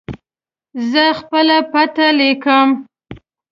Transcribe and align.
زه 0.91 1.05
خپله 1.19 1.57
پته 1.71 2.07
لیکم. 2.17 2.69